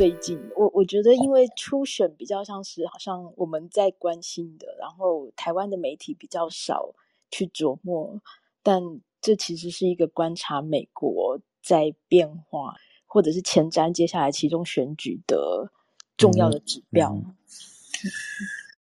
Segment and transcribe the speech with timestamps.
[0.00, 6.94] 最近，我我觉得因为初选比较像是好像我们在关心的，然后台湾的媒体比较少
[7.30, 8.18] 去琢磨，
[8.62, 8.82] 但
[9.20, 12.74] 这其实是一个观察美国在变化，
[13.04, 15.70] 或者是前瞻接下来其中选举的
[16.16, 17.12] 重要的指标。
[17.12, 17.36] 嗯嗯、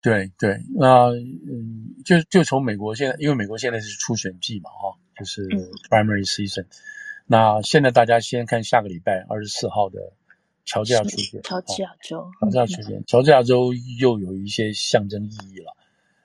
[0.00, 5.46] 对对，那嗯，就就从美国现在，因为美国现在是初选季嘛，哈，就是
[5.90, 6.68] primary season、嗯。
[7.26, 10.14] 那现在大家先看下个礼拜二十四号的
[10.64, 11.42] 乔治亚出现。
[11.42, 15.76] 乔治亚州，乔治亚初选，乔治亚州又有一些象征意义了。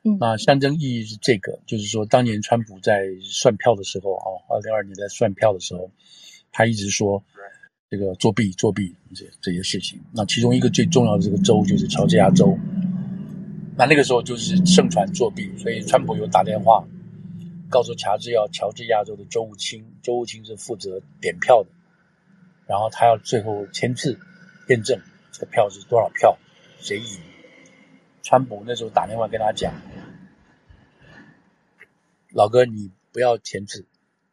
[0.04, 5.92] 嗯，那象征意义是这个，就是说当年川普在算票的时候啊，二零二二年在算票的时候，
[6.52, 7.22] 他一直说
[7.90, 10.00] 这个作弊、作弊这这些事情。
[10.14, 12.58] 那其中一个最重要的这个州就是乔治亚州。
[13.76, 16.84] 那那个时候就是盛传作弊，所以川普有打电话。
[17.72, 21.70] 告诉乔治要乔治亚州的州务卿，州务卿是负责点票的，
[22.66, 24.20] 然后他要最后签字
[24.70, 25.00] 验证
[25.32, 26.38] 这个票是多少票，
[26.80, 27.20] 谁赢。
[28.24, 29.74] 川普那时候打电话跟他讲
[32.34, 33.86] ：“老哥，你不要签字，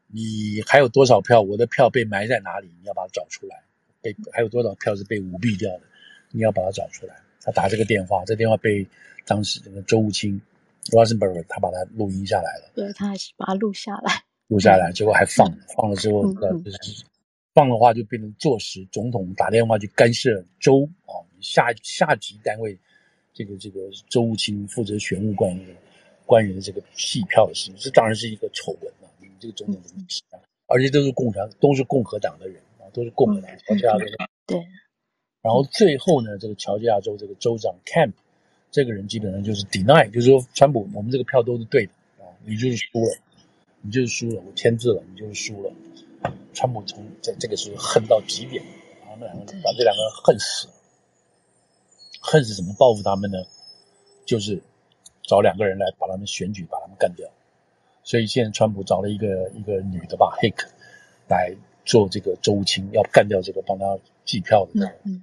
[0.07, 1.43] 你还有多少票？
[1.43, 2.69] 我的票被埋在哪里？
[2.81, 3.65] 你要把它找出来。
[4.01, 5.83] 被还有多少票是被舞弊掉的？
[6.31, 8.87] 你要把它找出来。”他打这个电话，这电话被
[9.25, 10.41] 当时这个周务卿。
[10.93, 17.05] Rosenberg 他把它录音下来了，对，他还是把它录下来，录下来，结果还放，放了之后，嗯、就是
[17.57, 22.79] 放的话就变成坐实总统打电话去干涉州啊下下级单位
[23.33, 25.77] 这个这个州务卿负责选务官员
[26.27, 29.09] 官员的这个弃票的事情，这当然是一个丑闻了。
[29.21, 30.39] 你这个总统怎么批啊？
[30.67, 34.05] 而且都是共产，都是共和党的人啊，都是共和党乔治亚州
[34.47, 34.59] 对。
[35.41, 38.13] 然后最后呢，这个乔治亚州这个州长 Camp。
[38.69, 43.17] 这个人基本上就是 deny，就是说川普，我们这个票都是对的啊，你就是输了，
[43.81, 45.73] 你就是输了，我签字了，你就是输了。
[46.55, 48.63] 川普从在这个时候恨到极点，
[49.01, 50.75] 然后那两个人把这两个人恨死了，
[52.21, 53.39] 恨是怎么报复他们呢？
[54.25, 54.63] 就是
[55.23, 57.29] 找两个人来把他们选举，把他们干掉。
[58.03, 60.67] 所以现在川普找了一个一个女的吧，Hick
[61.29, 61.55] 来
[61.85, 64.91] 做这个州务卿，要干掉这个帮他计票的人。
[65.05, 65.23] 嗯嗯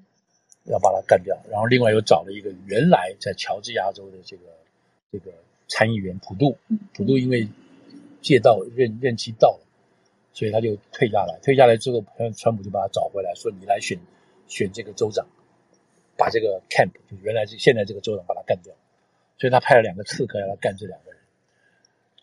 [0.65, 4.43] 要把他干掉，然后另外又找了一个原来在乔治亚州的这个
[5.11, 5.29] 这个
[5.67, 6.55] 参议员普渡，
[6.93, 7.45] 普渡因为
[8.21, 9.62] 借到任任期到了，
[10.33, 11.39] 所以他就退下来。
[11.41, 12.03] 退下来之后，
[12.35, 13.97] 川普就把他找回来，说你来选
[14.47, 15.25] 选这个州长，
[16.17, 18.73] 把这个 camp 就原来是现在这个州长把他干掉。
[19.37, 21.19] 所以他派了两个刺客要来干这两个人。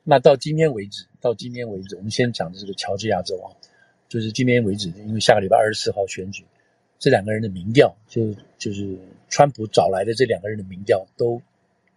[0.05, 3.53] 那到今天为止，到今天为止，我们先讲的这个乔治亚州啊，
[4.09, 6.45] 就是今天为止，因为下个礼拜二十四号选举。
[6.99, 11.41] 这两个人的民调，就就是川普找来的这两个人的民调都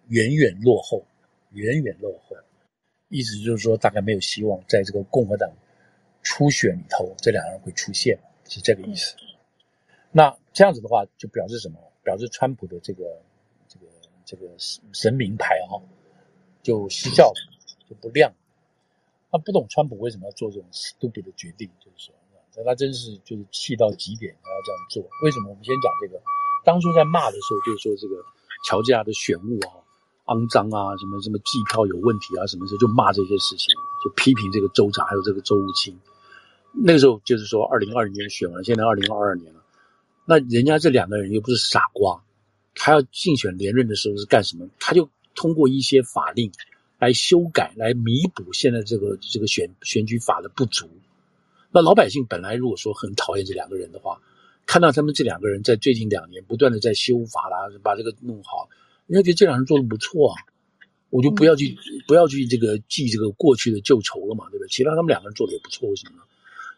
[0.08, 1.04] 远远落后，
[1.52, 2.36] 远远落后。
[3.10, 5.52] 意思就是说，大概没有希望在这个共和党
[6.24, 8.18] 初选里头，这两个人会出现，
[8.48, 9.16] 是这个意思。
[10.12, 11.78] 那这样子的话，就表示什么？
[12.04, 13.04] 表示川普的这个
[13.68, 13.86] 这个
[14.26, 15.82] 这个神明牌哈，
[16.62, 17.36] 就失效了，
[17.90, 18.34] 就不亮。
[19.32, 22.16] 他不懂川普为什么要做这种 stupid 的决定，就是说。
[22.56, 25.02] 那他真是就是气到极点，他要这样做。
[25.24, 25.50] 为什么？
[25.50, 26.22] 我们先讲这个。
[26.64, 28.24] 当初在骂的时候，就是说这个
[28.70, 29.82] 乔治亚的选务啊，
[30.26, 33.74] 肮脏啊，什么什么计票有问题啊，什么时候就骂这些事情，
[34.06, 35.98] 就批评这个州长还有这个州务卿。
[36.74, 39.62] 那个时候就是说，二零二零年选完，现在二零二二年了。
[40.26, 42.24] 那人家这两个人又不是傻瓜，
[42.76, 44.68] 他要竞选连任的时候是干什么？
[44.80, 46.52] 他就通过一些法令
[46.98, 50.90] 来修改，来弥补现在这个这个选选举法的不足。
[51.72, 54.22] 那老百姓本来如果说很讨厌这两个人的话，
[54.66, 58.70] 看到他们这两个人在最近两年不断的在修法啦，把这个弄好，
[59.08, 60.36] 人家觉得这两人做的不错啊，
[61.10, 64.70] 我就不要去、嗯、不要去这个记这个过去的旧仇了嘛，对不对？
[64.70, 66.24] 其他他们两个人做的也不错，为什么呢？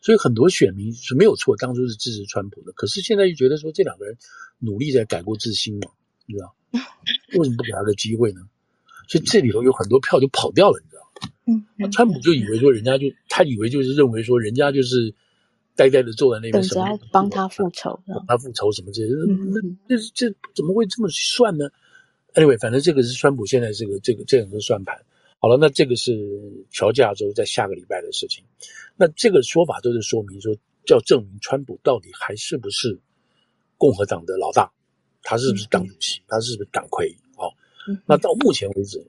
[0.06, 4.16] 所以很多选民是没有错，当初是支持川普的，可是现在又觉得说这两个人
[4.60, 5.90] 努力在改过自新嘛，
[6.28, 6.56] 你知道？
[7.36, 8.42] 为什么不给他个机会呢？
[9.08, 11.02] 所以这里头有很多票就跑掉了，你知道？
[11.48, 15.12] 嗯，那川普就以为说人家就他以为就是认为说人家就是
[15.76, 19.12] 呆呆的坐在那边，等着帮他复仇，帮他复仇什么这些，
[19.88, 21.68] 那这这怎么会这么算呢
[22.36, 25.04] ？Anyway，反正这个是川普现在这个这个这样的算盘。
[25.46, 26.12] 好了，那这个是
[26.72, 28.44] 乔治亚州在下个礼拜的事情。
[28.96, 30.52] 那这个说法都是说明说，
[30.90, 33.00] 要证明川普到底还是不是
[33.78, 34.74] 共和党的老大，
[35.22, 37.16] 他是不是党主席，他是不是党魁。
[37.38, 37.54] 哦
[38.08, 39.00] 那到目前为止，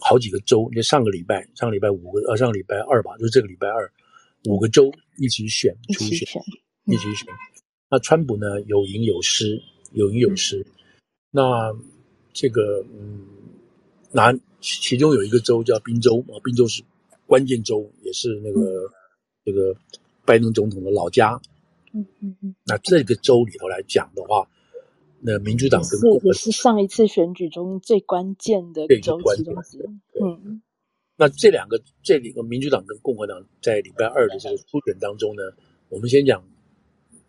[0.00, 3.88] 好几个州，你上个礼拜，上个礼拜五个，呃，上个礼拜二吧，就是这个礼拜二，
[4.46, 6.42] 五个州一起选初选，一起选，
[6.86, 7.28] 一起选。
[7.88, 9.62] 那川普呢，有赢有失，
[9.92, 10.58] 有赢有失。
[10.58, 10.66] 嗯、
[11.30, 11.72] 那
[12.32, 13.24] 这个，嗯，
[14.10, 14.36] 那
[14.66, 16.82] 其中有一个州叫宾州啊，宾州是
[17.26, 18.90] 关键州，也是那个、嗯、
[19.44, 19.76] 这个
[20.24, 21.40] 拜登总统的老家。
[21.92, 22.54] 嗯嗯嗯。
[22.64, 24.48] 那这个州里头来讲的话，
[25.20, 29.82] 那民主党跟共和是上一次选举中最关键的州其中之一。
[30.20, 30.60] 嗯。
[31.16, 35.42] 那这两个这里个民主党跟共和党在礼拜二的这个初选当中呢，
[35.88, 36.42] 我们先讲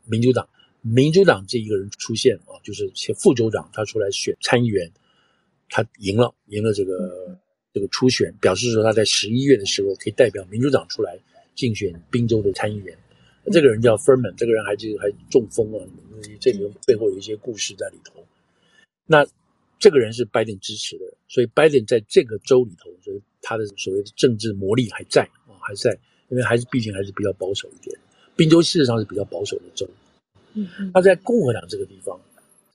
[0.05, 0.49] 民主党。
[0.81, 4.89] 民主党这一个人出现啊，就是前副州长，他出来选参议员，
[5.69, 7.37] 他赢了，赢了这个
[7.73, 11.17] 这个初选，表示说他在十一月的时候可以代表民主党出来
[11.55, 12.97] 竞选宾州的参议员。
[13.51, 15.87] 这个人叫 Furman，这个人还就还中风了，
[16.39, 18.23] 这里面背后有一些故事在里头。
[19.05, 19.25] 那
[19.79, 25.97] 这个人是拜登支持的，所以拜登在这个州里头，所以他的所谓的政治魔力还在啊，还在，
[26.27, 27.97] 因为还是毕竟还是比较保守一点。
[28.35, 29.87] 宾州事实上是比较保守的州。
[30.53, 32.19] 嗯他在共和党这个地方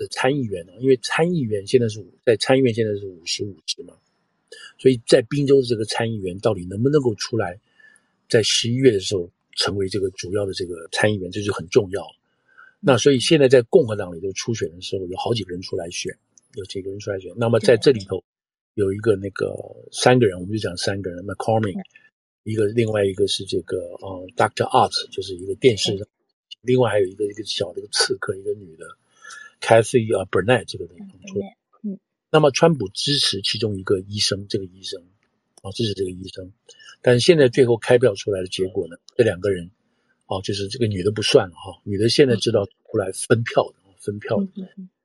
[0.08, 3.94] 参议员呢，因为参议员现在是在参议院现在是五十五席嘛，
[4.78, 7.58] 所以在宾州的这个参议员到底能不能够出来，
[8.28, 12.04] 在十一月的时候成为这个主要的这个参议员，这就很重要。
[12.80, 16.12] 那所以现在在共和党里头初选的时候，有好几个人出来选，
[16.54, 17.32] 有几个人出来选。
[17.36, 18.22] 那么在这里头
[18.74, 19.54] 有一个那个
[19.92, 21.80] 三个人，我们就讲三个人：McCormick，
[22.42, 24.64] 一个另外一个是这个呃 Dr.
[24.64, 25.96] Oz，就是一个电视。
[26.62, 28.86] 另外还有一个一个小的一个刺客，一个女的
[29.62, 31.56] ，Kathy 啊，Burnett 这个地方出来。
[31.82, 31.98] 嗯，
[32.30, 35.00] 那么川普支持其中一个医生，这个医生
[35.62, 36.52] 啊，支持这个医生。
[37.00, 39.70] 但是现在最后开票出来的结果呢，这两个人
[40.26, 44.50] 哦，就是这个女的不算了哈，女的现在知道出来分票的，分票的，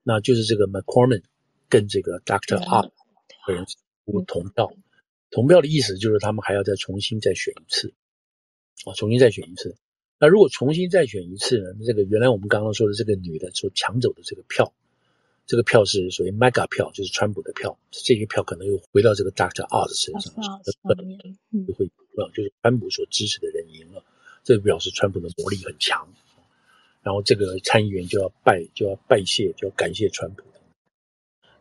[0.03, 1.23] 那就是这个 McCormick
[1.69, 2.59] 跟这个 Doctor
[3.45, 3.65] 个人
[4.25, 4.73] 同票，
[5.31, 7.93] 同票的意思就是他们还要再重新再选一次，
[8.85, 9.75] 啊，重新再选一次。
[10.19, 11.85] 那如果重新再选一次呢？
[11.85, 14.73] 这个原来我们刚刚说的这个女的所抢走的这个票，
[15.45, 17.77] 这个票是属于 mega 票，就是川普的票。
[17.91, 19.67] 这个票可能又回到这个 Dr.
[19.67, 20.33] Oz 身上，
[21.67, 21.89] 就会
[22.33, 24.03] 就是川普所支持的人赢了，
[24.43, 26.11] 这表示川普的魔力很强。
[27.03, 30.43] 然后这个参议员就要拜就要拜谢就要感谢川普。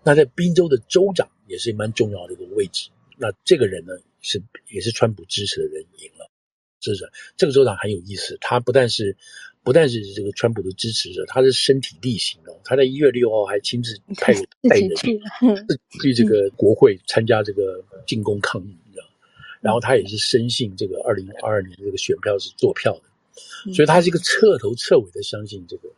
[0.03, 2.91] 那在宾州的州长也是蛮重要的一个位置。
[3.19, 3.93] 那这个人呢
[4.23, 6.31] 是也是川普支持的人赢了。
[6.81, 9.17] 是的，这个州长很有意思，他不但是
[9.64, 12.55] 不但是这个川普的支持者，他是身体力行的。
[12.62, 14.32] 他在一月六号还亲自 派
[14.69, 15.20] 带人去
[16.00, 19.05] 去这个国会参加这个进攻抗议，你知道？
[19.61, 25.88] 然后他也是深信这个二零二二年的这个选票是作票的，所以他是一个彻头彻尾的相信这个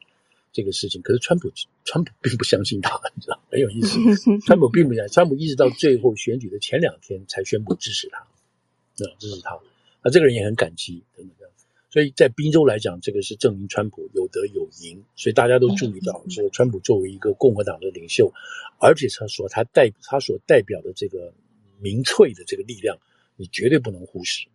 [0.52, 1.02] 这个事情。
[1.02, 1.52] 可是川普
[1.84, 3.38] 川普并不相信他，你知道？
[3.50, 3.98] 很有意思，
[4.46, 9.58] 川普并不相信，川普一直到最后选举的前两天才宣布支持他，啊，支持他。
[10.02, 11.52] 那这个人也很感激，等等这样，
[11.90, 18.32] 所以在宾州来讲，这个是证明川普有得有赢，所以大家都注意到，说川普作为一个共和党的领袖，
[18.80, 21.32] 而且他说他代他所代表的这个
[21.80, 22.98] 民粹的这个力量，
[23.36, 24.46] 你绝对不能忽视。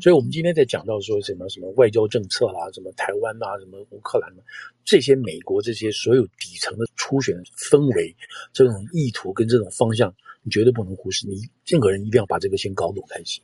[0.00, 4.34] 所以我们今天在讲到说什么什么外交政策啦，什么台湾啊，什么乌克兰
[4.82, 8.16] 这些美国这些所有底层的初选氛围，
[8.52, 11.26] 这种意图跟这种方向，你绝对不能忽视。
[11.26, 13.42] 你任何人一定要把这个先搞懂才行。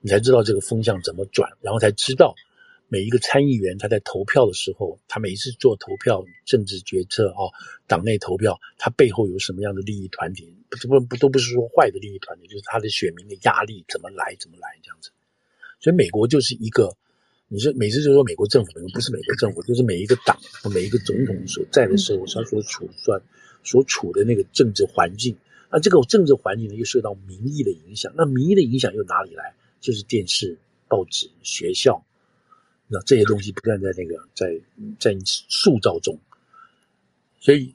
[0.00, 2.34] 你才知道这个风向怎么转，然后才知道
[2.88, 7.52] 每一个参议员他在投票的时候，他每一次做投票、政治决策啊、哦，
[7.88, 10.54] 党内投票，他背后有什么样的利益团体？
[10.68, 15.10] 不不不，都不是说坏的利益团体，就是他的选民的压力怎么来怎么来这样子。
[15.80, 16.96] 所以美国就是一个，
[17.48, 23.20] 你说每次就说美国政府，不是美国政府，就是每一个党和每一个总统所在的时候，他所处算
[23.64, 25.36] 所处的那个政治环境，
[25.70, 29.54] 那这个政治环境呢，又受到民意的影响，那民意的影响又哪里来？
[29.86, 32.04] 就是电视、报纸、学校，
[32.88, 34.60] 那这些东西不断在那个在
[34.98, 36.18] 在塑造中。
[37.38, 37.72] 所以，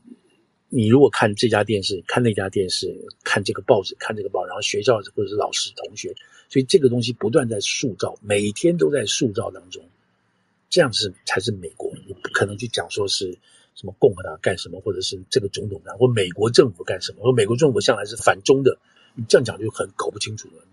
[0.67, 6.13] 你如果看这家电视、看那家电视、看这个报纸、看这个报，然后学校或者是老师、同学，
[6.49, 9.81] 所以这个东西不断在塑造，每天都在塑造当中。
[10.69, 13.37] 这样是才是美国，你不可能去讲说是
[13.73, 18.77] 什么共和党干什么，或者是这个总统干，或美国政府干什么，或美国政府向来是反中的，
[19.15, 20.65] 你这样讲就很搞不清楚了。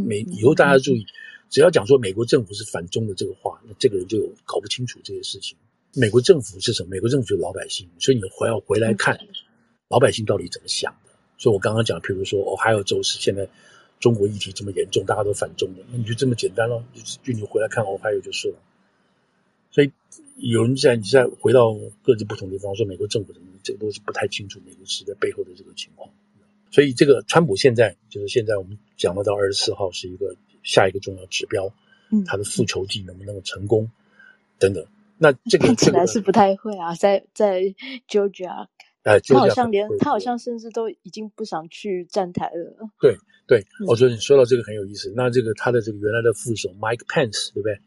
[0.00, 1.06] 美以后大家注意，
[1.50, 5.56] 只要讲说美国政府是反中的这个话，那这个人就有搞不清楚这些事情。
[5.94, 6.88] 美国政府是什么？
[6.90, 9.16] 美国政府就是老百姓，所以你回要回来看
[9.88, 11.12] 老百姓到底怎么想的。
[11.38, 13.48] 所以我刚刚讲，譬如说，哦，还有州是现在
[14.00, 18.56] 中国议题这么严重，大家都反中的，那你就这么简单咯，就就你回来看哦，还有就是了。
[19.70, 19.92] 所以
[20.36, 26.10] 有人在你再回到各自不同的地方说美国政府怎么，这个都是不太清楚美国是在背后的这个情况。
[26.74, 31.72] 所以这个川普现在就是现在我们讲到到二十四号是一个下一个重要指标，
[32.10, 33.88] 嗯，他的复仇计能不能够成功，
[34.58, 34.84] 等等。
[35.16, 37.62] 那这个 看起来是不太会啊，在在
[38.08, 38.66] Georgia，
[39.04, 42.90] 哎，他好像连他好像甚至都已经不想去站台了。
[43.00, 43.16] 对
[43.46, 45.12] 对，我觉得你说到这个很有意思。
[45.14, 47.78] 那这个他的这个原来的副手 Mike Pence 对不对？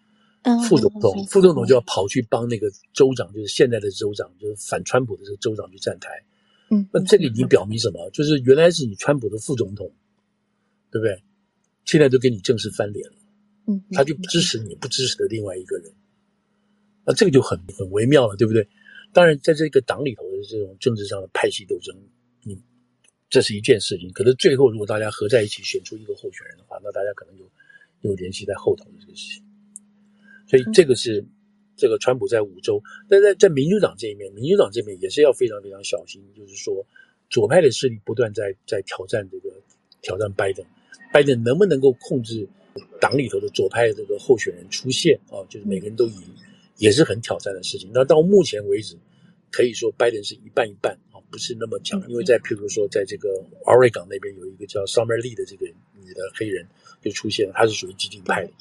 [0.65, 6.23] 副总统，副总统就要跑去帮那个州长，就是现在的州长，就是反川普的这个州长去站台。
[6.69, 8.09] 嗯，那这个已经表明什么？
[8.11, 9.91] 就是原来是你川普的副总统，
[10.91, 11.23] 对不对？
[11.85, 13.15] 现在都跟你正式翻脸了。
[13.67, 15.91] 嗯，他就不支持你不支持的另外一个人。
[17.05, 18.67] 那这个就很很微妙了，对不对？
[19.13, 21.95] 当然，在这个党里头的这种政治上的派系斗争，
[22.43, 22.61] 你
[23.29, 24.11] 这是一件事情。
[24.11, 27.49] 可是最后，如果大家合在一起选出一个候选人的话，那大家可能就
[28.01, 29.43] 有联系在后头的这个事情。
[30.49, 31.25] 所以这个是
[31.77, 36.85] 这个川普在五州，但在在民主党这一面，民主党这边也是要非常非常小心，就是说
[37.29, 39.53] 左派的势力不断在在挑战这个
[40.01, 40.65] 挑战拜登，
[41.13, 42.47] 拜登能不能够控制
[42.99, 45.45] 党里头的左派的这个候选人出现啊？
[45.47, 46.23] 就是每个人都赢，
[46.77, 47.89] 也是很挑战的事情。
[47.93, 48.97] 那到目前为止，
[49.51, 52.01] 可以说拜登是一半一半啊，不是那么强。
[52.09, 53.29] 因为在譬如说，在这个
[53.65, 55.65] Oregon 那边有一个叫 Summer Lee 的这个
[56.03, 56.67] 女的黑人
[57.01, 58.51] 就出现了，她是属于激进派的。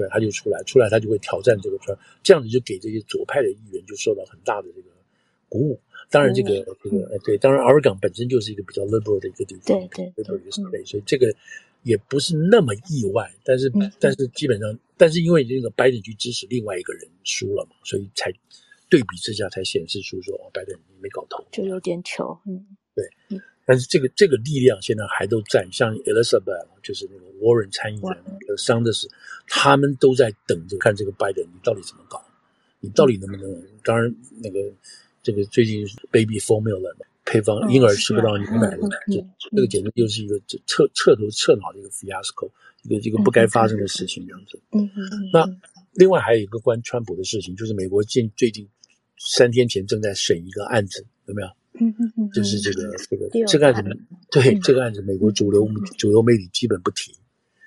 [0.00, 4.88] 对，他就出来，出来他就会挑战这个川，这样子就给这些左派的议员就受到很大的这个
[5.48, 5.78] 鼓舞。
[6.08, 11.32] 当然，这个、嗯、这个呃，对，当然，奥勒冈本身就是一个比较 liberal 的一个地方，对对对，liberal 的 state，所以这个
[11.82, 13.30] 也不是那么意外。
[13.44, 18.32] 但是，嗯、但是基本上，但是因为这个拜登去支持另外一个人输了嘛，所以才
[18.88, 22.40] 对比之下才显示出说，哦，拜登没搞头，就有点糗。
[22.46, 23.04] 嗯，对。
[23.28, 23.40] 嗯
[23.70, 29.08] 但是这个这个力量现在还都在，像 Elizabeth 就是那个 Warren 参议员，和 Sanders，
[29.46, 32.20] 他们都在等着看这个拜登，你到底怎么搞？
[32.80, 33.48] 你到底能不能？
[33.48, 34.12] 嗯、当然，
[34.42, 34.58] 那个
[35.22, 36.92] 这个最近 Baby Formula
[37.24, 40.36] 配方婴儿吃不到牛奶的，这这个简直就是一个
[40.66, 42.50] 彻彻头彻脑的一个 fiasco，
[42.82, 44.60] 一个一个不该发生的事情这样子。
[44.72, 45.30] 嗯嗯嗯。
[45.32, 45.48] 那
[45.92, 48.68] 另外还有一个关川普的事情，就是美国近最近
[49.16, 51.48] 三天前正在审一个案子，有没有？
[51.78, 53.96] 嗯嗯嗯，就是这个这个这个案子，
[54.30, 57.14] 对这个案子，美国主流主流媒体基本不提。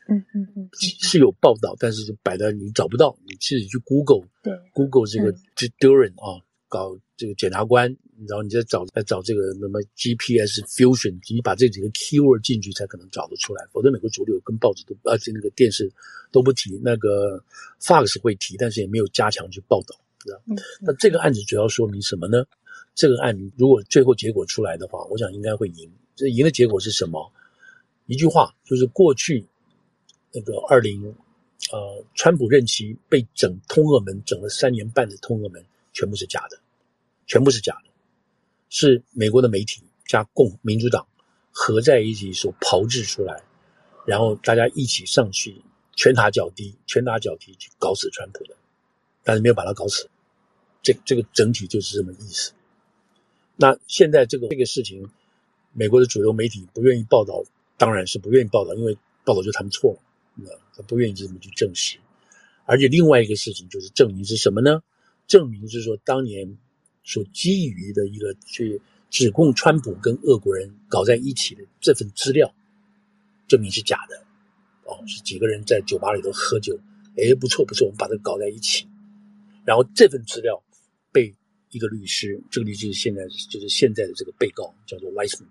[0.09, 7.87] 嗯嗯嗯，是有报道，但是就摆在你找不到，你自己去 Google，对 Google 这个这 Durham 啊，搞这个检察官，
[8.27, 15.89] 然后你再找再找这个什么 GPS Fusion，你把这几个 keyword 进去才可能找得出来，否则美国主流跟报纸都而且那个电视
[16.33, 17.41] 都不提，那个
[17.81, 19.95] Fox 会提，但是也没有加强去报道？
[20.81, 22.43] 那这个案子主要说明什么呢？
[22.95, 25.91] 这个案如果最后结果出来的话，我想应该会赢。
[26.15, 27.31] 这赢的结果是什么？
[28.05, 29.45] 一句话，就是过去
[30.31, 31.15] 那个二零
[31.71, 36.59] 呃，川普任期被整通俄门整了三年半的通俄门，全部是假的，
[37.25, 37.89] 全部是假的，
[38.69, 41.07] 是美国的媒体加共民主党
[41.51, 43.41] 合在一起所炮制出来，
[44.05, 45.55] 然后大家一起上去
[45.95, 48.55] 拳打脚踢，拳打脚踢去搞死川普的，
[49.23, 50.09] 但是没有把他搞死。
[50.81, 52.51] 这这个整体就是这么意思。
[53.63, 55.09] 那现在这个这个事情，
[55.71, 57.41] 美国的主流媒体不愿意报道，
[57.77, 59.99] 当然是不愿意报道，因为报道就他们错了，
[60.35, 61.97] 那他不愿意这么去证实。
[62.65, 64.83] 而且另外一个事情就是证明是什么呢？
[65.27, 66.57] 证明是说当年
[67.05, 72.53] 所基于的一个去指控川普跟俄国人搞在一起的这份资料，
[73.47, 74.25] 证明是假的。
[74.83, 76.77] 哦，是几个人在酒吧里头喝酒，
[77.15, 78.85] 诶，不错不错，我们把它搞在一起，
[79.63, 80.61] 然后这份资料。
[81.73, 85.47] 一个律师，这个律师现在就是现在的这个被告叫做 Weissman。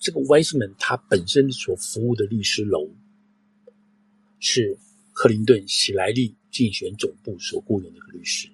[0.00, 2.90] 这个 Weissman 他本身所服务的律师楼
[4.40, 4.76] 是
[5.12, 8.48] 克林顿喜来利竞选总部所雇佣的一个律师，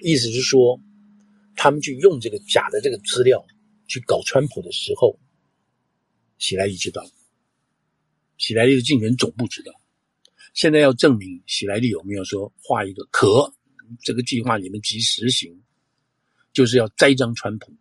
[0.00, 0.80] 意思是说，
[1.54, 3.46] 他们去用这个假的这个资料
[3.86, 5.18] 去搞川普的时候，
[6.36, 7.08] 喜来利知道，
[8.38, 9.72] 喜来利的竞选总部知道，
[10.52, 13.54] 现在要证明喜来利有没有说画一个可。
[14.00, 15.62] 这个计划你们即实行，
[16.52, 17.72] 就是要栽赃川普，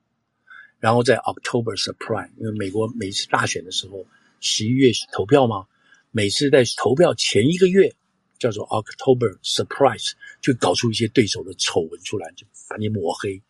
[0.79, 4.05] 然后在 October surprise，因为美国每次大选的时候，
[4.39, 5.67] 十一月投票嘛，
[6.11, 7.93] 每次在投票前一个月
[8.37, 13.41] 叫做 October surprise，就搞出一些对手的丑闻出来，就把你抹黑，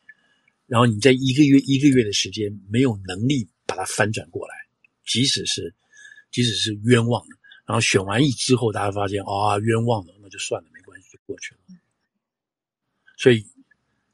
[0.66, 4.54] 然后你在一个月一个月的时间没有能力把它翻转过来，
[5.06, 5.74] 即使是
[6.32, 7.36] 即使是冤枉的，
[7.66, 11.79] 然后选完一之后，大家发现啊、冤枉了，那就算了，没关系，就过去了。
[13.20, 13.46] 所以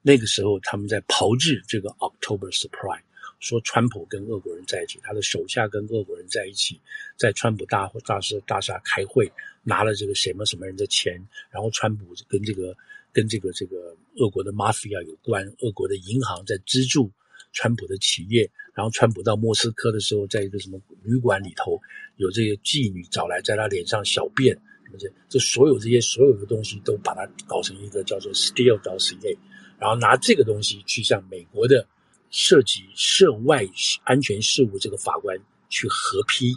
[0.02, 3.04] 那个时候，他们在炮制这个 October Surprise，
[3.40, 6.82] 说川普跟俄国人在一起，他的手下跟俄国人在一起，
[7.16, 9.32] 在川普大大厦大厦开会，
[9.62, 11.22] 拿了这个什么什么人的钱，
[11.52, 12.76] 然后川普跟这个
[13.14, 17.12] 跟这个这个俄国的 Mafia 有关，俄国的银行在资助
[17.54, 21.80] 川普的企业，然后川普到莫斯科的时候，在一个什么旅馆里头，
[22.18, 24.60] 有这些妓女找来在他脸上小便。
[24.98, 29.38] 这这所有这些所有的东西都把它搞成一个叫做 Steele dossier，
[29.78, 31.88] 然后拿这个东西去向美国的
[32.30, 33.66] 涉及涉外
[34.04, 35.38] 安全事务这个法官
[35.70, 36.56] 去核批，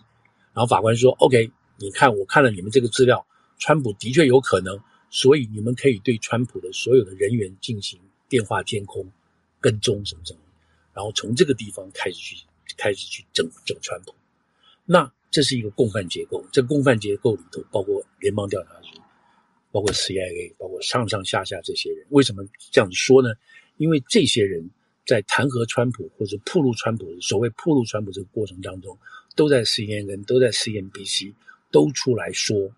[0.52, 3.26] 然后法官说：“OK，你看，我看了你们这个资料，
[3.58, 4.78] 川普的确有可能
[5.11, 9.11] 所以你们可以对川普的所有的人员进行电话监控、
[9.61, 10.40] 跟踪什么什么，
[10.94, 12.44] 然后从这个地方开始去
[12.76, 14.14] 开始去整整川普。
[14.85, 18.99] 那这是一个共犯结构，这个共犯结构里头包括联邦调查局，
[19.70, 22.06] 包括 CIA，包括上上下下这些人。
[22.11, 22.42] 为什么
[22.73, 23.28] 这样子说呢？
[23.76, 24.68] 因为这些人
[25.06, 28.99] 在弹劾川普或者暴露川普，所谓暴露川普这个过程当中，
[29.37, 31.32] 都在 CNN，都在 CNBC，
[31.70, 32.70] 都出来说，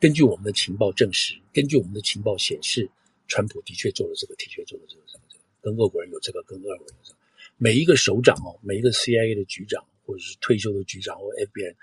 [0.00, 2.90] 根据我们的情报证实，根据我们的情报显示，
[3.28, 5.24] 川普的确做了这个，的确做了这个，这个，
[5.60, 7.18] 跟俄国人有这个，跟俄国人有这个。
[7.58, 11.76] 每一个首长哦，每一个 CIA 的局长，或者是退休的局长，或 FBI，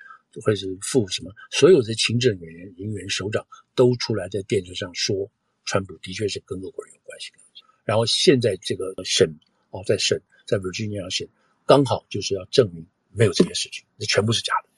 [0.43, 5.31] 或者是副什么，所有的行政人员、人员首长都出来在电视上说，
[5.63, 7.31] 川普的确是跟俄国人有关系。
[7.85, 11.29] 然后现在这个审哦，在审，在 Virginia 审，
[11.65, 14.69] 刚好就是要证明没有这些事情，这全部是假的。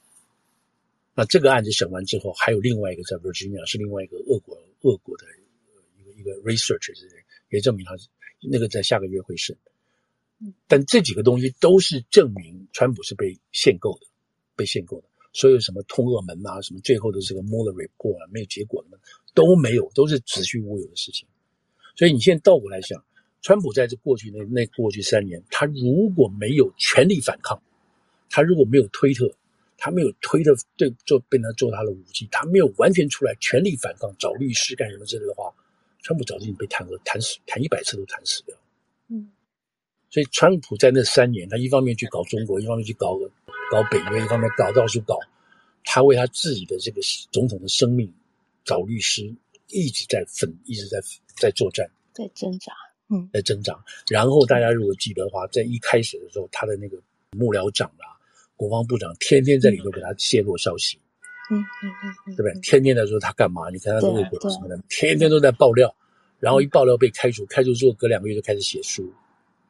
[1.16, 5.26] 那这个案子审完之后，还有另外一个在 Virginia 是另外一个俄国俄国的
[5.98, 6.94] 一个一个 researcher
[7.50, 7.96] 也证明他
[8.42, 9.58] 那个在下个月会审。
[10.68, 14.08] 但这几个东西都是证明川普是被限购的，
[14.56, 15.08] 被限购的。
[15.32, 18.98] 所有什么通俄门啊，什么最后的这个 Mueller report 啊，没有结果的
[19.34, 21.28] 都没有，都是子虚乌有的事情。
[21.96, 23.04] 所以你现在倒过来想，
[23.42, 27.62] 川普在这过去那那过去三年，他如果没有全力反抗，
[28.30, 29.32] 他如果没有推特，
[29.78, 35.54] 他没有推特对做被他做他的武器，他没有完全出来全力反抗，找律师干什么之类的话，
[36.02, 38.58] 川普早就已经被弹劾弹死，弹一百次都弹死掉。
[40.10, 40.12] 嗯。
[40.12, 43.16] 所以，川普在那三年，他一方面去搞中国，一方面去搞
[43.72, 45.20] 搞北约，一方面搞到处搞，
[45.84, 47.00] 他为他自己的这个
[47.32, 48.12] 总统的生命
[48.66, 49.32] 找律师，
[49.68, 51.00] 一直在奋，一直在
[51.38, 52.74] 在作战，在挣扎，
[53.10, 53.78] 嗯，在挣扎。
[54.10, 56.98] 然后大家如果记得的话，在一开始的时候，他的那个
[57.38, 58.18] 幕僚长啦、
[58.56, 60.98] 国防部长，天天在里头给他泄露消息，
[61.52, 62.62] 嗯嗯嗯嗯，对不对？
[62.62, 63.70] 天天在说他干嘛？
[63.70, 65.96] 你看他的微博什么的，天天都在爆料，
[66.40, 69.08] 然后一爆料被开除，开除之后隔两个月就开始写书。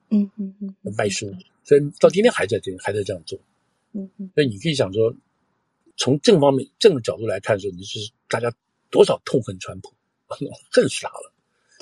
[0.10, 1.32] 嗯嗯嗯，卖书，
[1.64, 3.40] 所以到今天还在这还在这样做。
[3.92, 5.16] 嗯嗯，所以你可以想说，
[5.98, 8.54] 从正方面正的角度来看的时候，你是大家
[8.90, 9.94] 多少痛恨川普，
[10.72, 11.34] 恨死他了，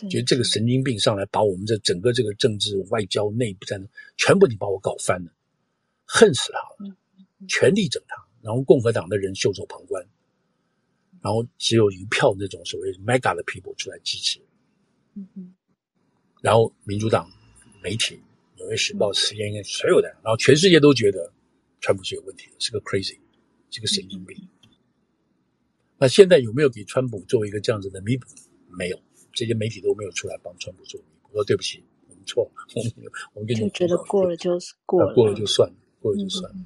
[0.10, 5.32] 觉得这个神经病上来把我们这整个这个政治、外交、内部战争全部你把我搞翻了，
[6.06, 6.96] 恨死他了，
[7.48, 8.16] 全力整他。
[8.42, 10.06] 然后共和党的人袖手旁观，
[11.22, 14.40] 然后只有一票那种所谓 mega 的 people 出来支持。
[15.16, 15.54] 嗯嗯，
[16.42, 17.30] 然后民主党。
[17.88, 18.20] 媒体、
[18.58, 21.32] 纽约时报、CNN 所有的，然后全世界都觉得
[21.80, 23.18] 川普是有问题的，是个 crazy，
[23.72, 24.36] 是个神经病。
[25.98, 28.28] 那现在有没有给川普做一个这样子的弥补？
[28.78, 29.00] 没有，
[29.32, 31.30] 这些媒体都没有出来帮川普做弥补。
[31.32, 36.60] 说对不起，我们错了，我 们我们跟你觉得过了就是过了，过了就算了，过了就算了。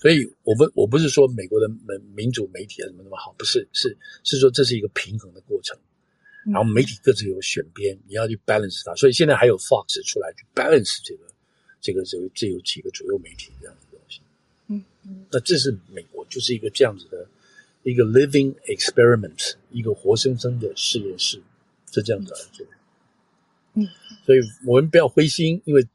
[0.00, 5.78] 所以我不我不是说美国的民民主媒体啊怎么那么好，不是，是是说这是一个平衡的过程。
[6.44, 11.24] 然后媒体各自有选编，你要去 balance 它，所以现在还有 Fox 出来去 balance 这个，
[11.80, 14.20] 这个这个这有几个主流媒体这样的东西。
[14.68, 17.26] 嗯嗯，那这是美国就是一个这样子的
[17.82, 21.42] 一个 living experiment，一个活生生的实验室，
[21.90, 22.66] 是这样子来做。
[23.74, 23.88] 嗯，
[24.26, 25.86] 所以我们不要灰心，因为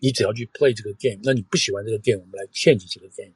[0.00, 3.32] 你只要去 play 这个 game，那你不喜欢这个 game，我们来 change 这个 game，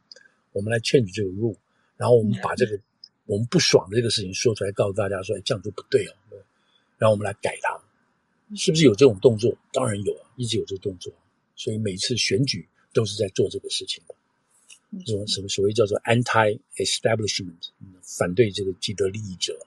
[0.52, 1.56] 我们来 change 这个 rule，
[1.96, 2.78] 然后我们把这个
[3.24, 6.12] 我们不爽的这个事情说出来，告诉大家说，哎，这样就不对哦。
[7.00, 7.80] 然后我们来改它，
[8.54, 9.56] 是不是有这种动作？
[9.72, 11.10] 当然有啊，一直有这个动作。
[11.56, 14.02] 所以每次选举都是在做这个事情。
[15.06, 17.70] 这种什么所谓叫做 anti-establishment，
[18.02, 19.58] 反对这个既得利益者，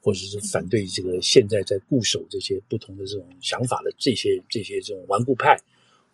[0.00, 5.56] 或者是反对这个现在在固守这些不同的这种想法的这些这些这种顽固派，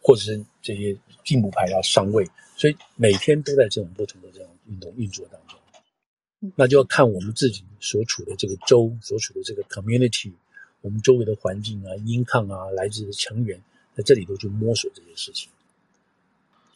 [0.02, 2.26] 或者是这些进步派要上位。
[2.56, 5.58] 所以每天都在这种不同的这种运动运作当中。
[6.56, 10.32] 那就要看我们自己所处的这个州，所处的这个 community。
[10.80, 13.60] 我们周围的环境啊，income 啊，来自的成员
[13.94, 15.50] 在这里头去摸索这些事情，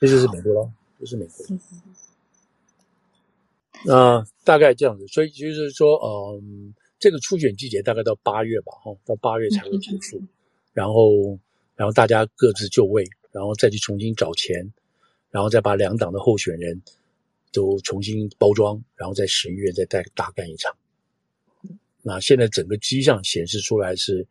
[0.00, 1.46] 这就是美国咯，这是美国。
[3.84, 5.96] 那、呃、大概这样子，所以就是说，
[6.36, 10.20] 嗯，这个初选季节大概到八月吧，哈，到八月才会结束，
[10.72, 11.38] 然后，
[11.74, 14.72] 然后大家各自就位，然后再去重新找钱，
[15.30, 16.82] 然后再把两党的候选人
[17.52, 20.76] 都重新包装，然后在十一月再大大干一场。
[22.02, 24.26] 那现在整个迹象显示出来是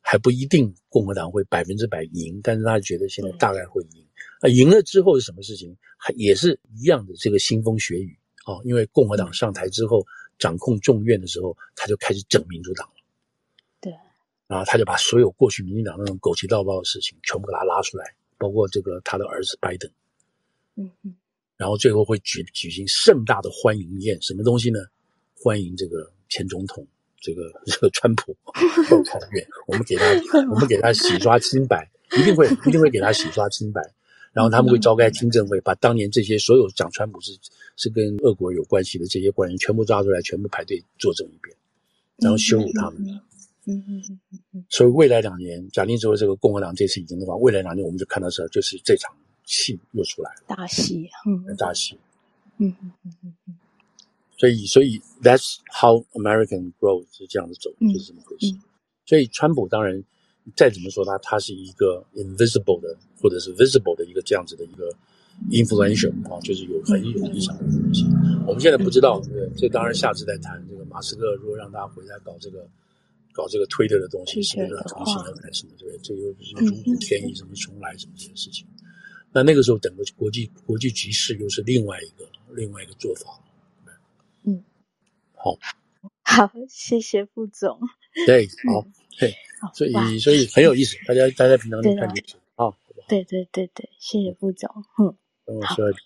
[0.00, 4.06] 还不一定共和党会百分之百赢，但是他觉得现在大概会赢。
[4.40, 5.74] 啊，赢了之后是什么事情？
[5.96, 8.60] 还也是一样的这个腥风血雨啊！
[8.64, 10.06] 因为共和党上台之后
[10.38, 12.94] 掌控众院的时候，他就开始整民主党了。
[13.80, 13.92] 对，
[14.46, 19.90] 然后他就把所有过去民进党那种狗屁倒灶的事情全部给他拉出来，包括这个他的儿子拜登。
[20.74, 21.14] 嗯嗯。
[21.56, 24.78] 然后最后会举举行盛大的欢迎宴，什么东西呢？
[25.34, 26.86] 欢迎这个前总统。
[27.24, 28.36] 这个 这个川普
[28.90, 30.04] 要参选，我们给他
[30.50, 33.80] 我们给他洗刷清白，一定会一定会给他洗刷清白。
[34.34, 37.32] 然后他们会召开听证会，把当年这些所有讲川普是
[37.76, 41.56] 是跟俄国有关系的这些官员全部抓出来，全部排队作证一遍，
[42.18, 43.00] 然后羞辱他们。
[43.66, 44.20] 嗯嗯嗯
[44.52, 44.64] 嗯。
[44.68, 51.96] 所以未来两年，假定说这个共和党这次赢的话，未来两年我们就看到是就是这场戏又出来了，大戏，嗯，大戏。
[52.58, 53.53] 嗯嗯嗯嗯嗯。
[54.44, 58.54] 所以所以 That's how American grow 是这样子走，就是这么回事。
[59.06, 60.02] 所以川普当然。
[60.54, 64.94] 再怎么说他，他是一个 invisible 的，或者是 visible 的一个这样子的一个
[65.48, 68.04] influential 啊，就是有很有影响的东西。
[68.46, 69.48] 我们现在不知道，对？
[69.56, 70.62] 这当然下次再谈。
[70.68, 72.68] 这个马斯克如果让他回来搞这个，
[73.32, 75.72] 搞这个推特的东西，是不是要重新来什么？
[75.78, 75.98] 对不对？
[76.02, 78.66] 这又是如虎添翼，什么重来什么这些事情。
[79.32, 83.40] 那那个时候，整个国际国际局势又是另外一个另外一个做法。
[85.44, 85.58] 嗯，
[86.22, 87.78] 好， 好，谢谢副总。
[88.26, 88.84] 对，好，
[89.18, 89.34] 对。
[89.72, 90.96] 所以，所以很有意思。
[91.06, 92.70] 大家，大家平常都看电视啊？
[93.08, 94.70] 对对对对，谢谢副总。
[94.98, 96.00] 嗯，嗯，十二点。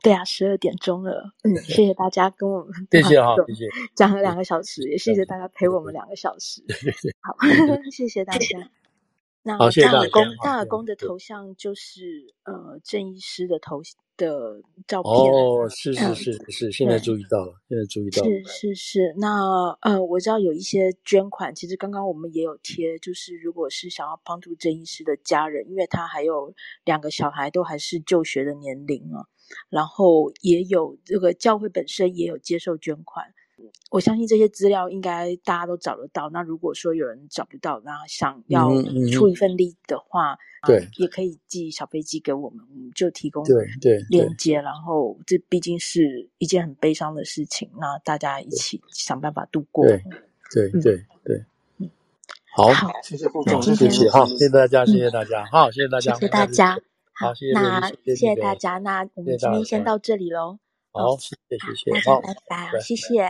[0.00, 1.32] 对啊，十二点钟了。
[1.42, 6.62] 嗯， 谢谢大家跟我们谢谢哈，谢谢讲了两个小时，也谢谢大家陪我们两个小时。
[7.20, 7.36] 好，
[7.90, 8.70] 谢谢大家。
[9.42, 13.96] 那大耳公，大耳公的头像就是呃，郑医师的头像。
[14.16, 19.14] 的照片哦，是是是是，现在注意到了，现在注意到了，是是是。
[19.18, 29.26] 那呃，我知道有一些捐款，其实刚刚我们也有贴，就是如果是想要帮助郑医师的家人，因为他还有两个小孩都还是就学的年龄啊，
[29.68, 33.26] 然后也有这个教会本身也有接受捐款。
[33.90, 36.30] 我相信这些资料应该大家都找得到。
[36.30, 38.70] 那如果说有人找不到，那想要
[39.12, 44.60] 出一份力的话，对、嗯，也可以寄小飞机给我们，我们就提供对对链接。
[44.60, 49.86] 然后这毕竟是一件很悲伤的事情，那大家一起想办法度过。
[49.86, 50.02] 对
[50.52, 51.44] 对对对，
[51.78, 51.90] 嗯，
[52.56, 52.70] 好，
[53.02, 56.78] 谢谢副总，谢谢，好，谢谢大家，谢谢大家，好，谢谢大家，谢谢大家，
[57.12, 60.58] 好，谢谢那谢谢大家，那我们今天先到这里喽。
[60.92, 63.14] 好，谢谢谢谢，大家拜拜，谢谢。